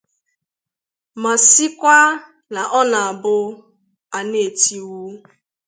ma 1.21 1.33
sịkwa 1.49 1.97
na 2.53 2.61
ọ 2.79 2.81
na-abụ 2.91 3.35
a 4.17 4.19
na-etiwu 4.29 5.01